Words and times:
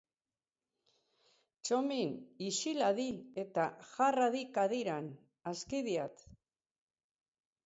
Txomin! 1.67 2.15
Ixil 2.47 2.85
hadi 2.87 3.05
eta 3.43 3.67
jar 3.91 4.19
hadi 4.29 4.43
kadiran, 4.57 5.11
aski 5.53 5.85
diat! 5.91 6.27